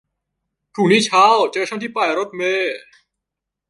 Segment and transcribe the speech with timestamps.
[0.73, 2.77] พรุ่งนี้เช้าเจอฉันที่ป้ายรถเมล์